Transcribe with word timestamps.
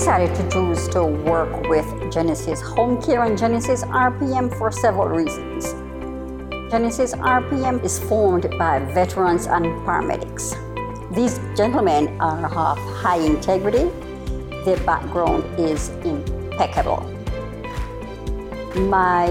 decided 0.00 0.34
to 0.34 0.48
choose 0.48 0.88
to 0.88 1.04
work 1.04 1.68
with 1.68 1.84
Genesis 2.10 2.62
Home 2.62 3.02
Care 3.02 3.24
and 3.24 3.36
Genesis 3.36 3.84
RPM 3.84 4.48
for 4.56 4.72
several 4.72 5.08
reasons. 5.08 5.74
Genesis 6.70 7.12
RPM 7.12 7.84
is 7.84 7.98
formed 7.98 8.48
by 8.58 8.78
veterans 8.94 9.46
and 9.46 9.66
paramedics. 9.84 10.56
These 11.14 11.38
gentlemen 11.54 12.18
are 12.18 12.46
of 12.46 12.78
high 13.02 13.18
integrity, 13.18 13.90
their 14.64 14.78
background 14.86 15.44
is 15.60 15.90
impeccable. 16.02 17.02
My 18.88 19.26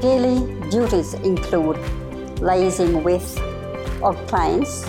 daily 0.00 0.40
duties 0.70 1.14
include 1.14 1.76
liaising 2.42 3.04
with 3.04 3.38
our 4.02 4.16
clients 4.26 4.84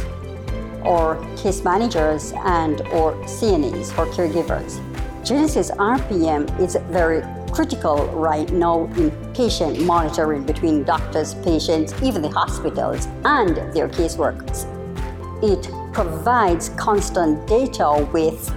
or 0.83 1.23
case 1.37 1.63
managers 1.63 2.33
and 2.43 2.81
or 2.87 3.13
CNAs 3.25 3.95
or 3.99 4.07
caregivers. 4.07 4.81
Genesis 5.23 5.69
RPM 5.71 6.59
is 6.59 6.75
very 6.89 7.21
critical 7.51 8.07
right 8.07 8.51
now 8.51 8.85
in 8.97 9.11
patient 9.35 9.79
monitoring 9.85 10.43
between 10.43 10.83
doctors, 10.83 11.35
patients, 11.35 11.93
even 12.01 12.23
the 12.23 12.29
hospitals, 12.29 13.07
and 13.23 13.55
their 13.75 13.87
caseworkers. 13.87 14.65
It 15.43 15.69
provides 15.93 16.69
constant 16.69 17.45
data 17.47 18.07
with 18.11 18.49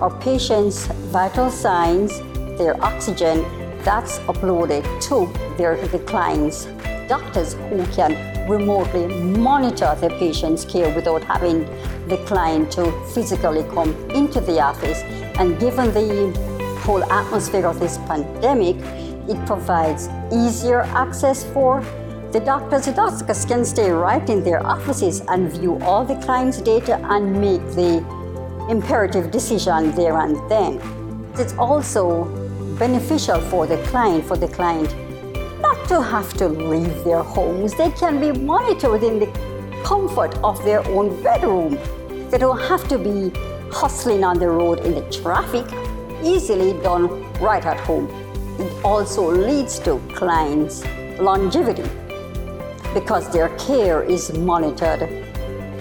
our 0.00 0.18
patients' 0.20 0.86
vital 1.12 1.50
signs, 1.50 2.18
their 2.56 2.82
oxygen, 2.82 3.44
that's 3.82 4.18
uploaded 4.20 4.84
to 5.08 5.30
their 5.58 5.76
the 5.88 5.98
clients' 6.00 6.64
doctors 7.06 7.52
who 7.68 7.84
can 7.88 8.16
remotely 8.48 9.06
monitor 9.06 9.94
the 10.00 10.08
patient's 10.18 10.64
care 10.64 10.94
without 10.94 11.22
having 11.22 11.64
the 12.08 12.16
client 12.26 12.72
to 12.72 12.90
physically 13.12 13.62
come 13.74 13.90
into 14.10 14.40
the 14.40 14.58
office. 14.58 15.02
And 15.38 15.58
given 15.60 15.92
the 15.94 16.32
whole 16.80 17.04
atmosphere 17.04 17.66
of 17.66 17.78
this 17.78 17.96
pandemic, 17.98 18.76
it 19.28 19.46
provides 19.46 20.08
easier 20.32 20.82
access 20.82 21.44
for 21.52 21.80
the 22.32 22.40
doctors. 22.40 22.86
The 22.86 22.92
doctors 22.92 23.44
can 23.44 23.64
stay 23.64 23.90
right 23.90 24.28
in 24.28 24.42
their 24.42 24.66
offices 24.66 25.22
and 25.28 25.52
view 25.52 25.78
all 25.82 26.04
the 26.04 26.16
client's 26.16 26.60
data 26.60 26.98
and 27.10 27.40
make 27.40 27.62
the 27.74 28.04
imperative 28.68 29.30
decision 29.30 29.92
there 29.92 30.18
and 30.18 30.36
then. 30.50 30.80
It's 31.34 31.54
also 31.54 32.24
beneficial 32.78 33.40
for 33.42 33.66
the 33.66 33.78
client, 33.84 34.24
for 34.24 34.36
the 34.36 34.48
client 34.48 34.92
not 35.60 35.88
to 35.88 36.02
have 36.02 36.32
to 36.34 36.48
leave 36.48 37.04
their 37.04 37.22
homes. 37.22 37.74
They 37.74 37.90
can 37.92 38.20
be 38.20 38.32
monitored 38.32 39.02
in 39.02 39.18
the 39.20 39.26
comfort 39.84 40.36
of 40.42 40.62
their 40.64 40.86
own 40.88 41.22
bedroom. 41.22 41.78
They 42.30 42.38
don't 42.38 42.60
have 42.60 42.86
to 42.88 42.98
be 42.98 43.32
hustling 43.70 44.24
on 44.24 44.38
the 44.38 44.48
road 44.48 44.80
in 44.80 44.94
the 44.94 45.02
traffic, 45.10 45.66
easily 46.22 46.72
done 46.82 47.22
right 47.40 47.64
at 47.64 47.78
home. 47.80 48.08
It 48.58 48.84
also 48.84 49.30
leads 49.30 49.78
to 49.80 49.98
clients' 50.14 50.84
longevity 51.18 51.88
because 52.94 53.30
their 53.30 53.48
care 53.58 54.02
is 54.02 54.32
monitored 54.36 55.08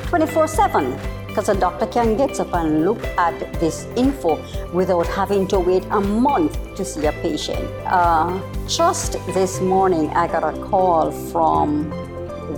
24 0.08 0.48
7 0.48 1.18
because 1.38 1.50
a 1.50 1.60
doctor 1.60 1.86
can 1.86 2.18
get 2.18 2.40
up 2.40 2.52
and 2.56 2.84
look 2.84 3.04
at 3.18 3.38
this 3.60 3.86
info 3.96 4.42
without 4.74 5.06
having 5.06 5.48
to 5.48 5.60
wait 5.60 5.86
a 5.92 6.02
month 6.02 6.58
to 6.76 6.84
see 6.84 7.06
a 7.06 7.12
patient. 7.12 7.64
Uh, 7.86 8.42
just 8.68 9.14
this 9.34 9.62
morning, 9.62 10.10
I 10.10 10.28
got 10.28 10.44
a 10.44 10.60
call 10.64 11.12
from 11.12 11.92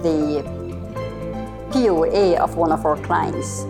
the 0.01 0.43
POA 1.71 2.37
of 2.37 2.55
one 2.55 2.71
of 2.71 2.85
our 2.85 2.95
clients. 2.97 3.65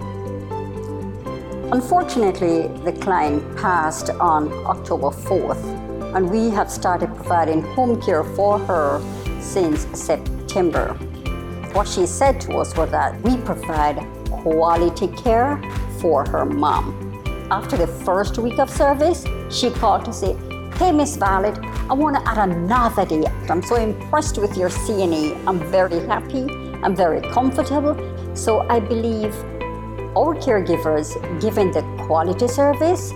Unfortunately, 1.71 2.67
the 2.83 2.91
client 2.93 3.43
passed 3.55 4.09
on 4.09 4.51
October 4.65 5.09
4th, 5.09 5.63
and 6.15 6.27
we 6.27 6.49
have 6.49 6.71
started 6.71 7.15
providing 7.15 7.61
home 7.61 8.02
care 8.02 8.23
for 8.23 8.57
her 8.57 8.99
since 9.39 9.85
September. 9.93 10.93
What 11.73 11.87
she 11.87 12.08
said 12.08 12.41
to 12.41 12.58
us 12.58 12.75
was 12.75 12.89
that 12.89 13.21
we 13.21 13.37
provide 13.37 13.99
quality 14.31 15.09
care 15.09 15.61
for 15.99 16.27
her 16.29 16.43
mom. 16.43 16.95
After 17.52 17.77
the 17.77 17.85
first 17.85 18.39
week 18.39 18.58
of 18.58 18.67
service, 18.67 19.23
she 19.52 19.69
called 19.69 20.05
to 20.05 20.13
say, 20.13 20.35
Hey, 20.77 20.91
Miss 20.91 21.17
Violet, 21.17 21.55
I 21.87 21.93
want 21.93 22.15
to 22.15 22.27
add 22.27 22.49
another 22.49 23.05
day. 23.05 23.23
I'm 23.47 23.61
so 23.61 23.75
impressed 23.75 24.39
with 24.39 24.58
your 24.58 24.69
CNA. 24.69 25.45
I'm 25.45 25.59
very 25.69 25.99
happy. 26.08 26.49
I'm 26.81 26.95
very 26.95 27.21
comfortable. 27.29 27.95
So 28.33 28.67
I 28.69 28.79
believe 28.79 29.35
our 30.17 30.36
caregivers, 30.36 31.14
given 31.39 31.71
the 31.71 31.81
quality 32.05 32.47
service, 32.47 33.14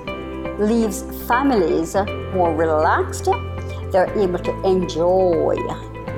leaves 0.60 1.04
families 1.28 1.96
more 2.34 2.56
relaxed. 2.56 3.26
They're 3.92 4.12
able 4.18 4.40
to 4.40 4.52
enjoy 4.64 5.58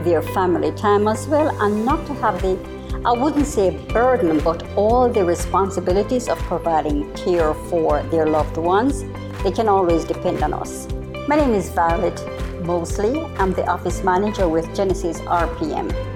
their 0.03 0.21
family 0.21 0.71
time 0.71 1.07
as 1.07 1.27
well 1.27 1.49
and 1.61 1.85
not 1.85 2.05
to 2.07 2.13
have 2.15 2.41
the 2.41 2.57
I 3.05 3.11
wouldn't 3.11 3.45
say 3.45 3.69
burden, 3.93 4.39
but 4.39 4.63
all 4.75 5.07
the 5.07 5.23
responsibilities 5.23 6.27
of 6.27 6.39
providing 6.39 7.13
care 7.13 7.53
for 7.53 8.01
their 8.03 8.25
loved 8.25 8.57
ones, 8.57 9.03
they 9.43 9.51
can 9.51 9.67
always 9.67 10.05
depend 10.05 10.41
on 10.41 10.53
us. 10.53 10.87
My 11.27 11.35
name 11.35 11.53
is 11.53 11.69
Violet 11.69 12.19
Mosley. 12.65 13.21
I'm 13.37 13.53
the 13.53 13.67
office 13.67 14.03
manager 14.03 14.49
with 14.49 14.75
Genesis 14.75 15.19
RPM. 15.21 16.14